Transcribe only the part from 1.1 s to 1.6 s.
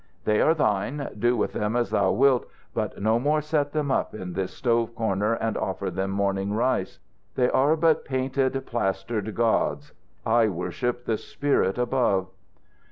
Do with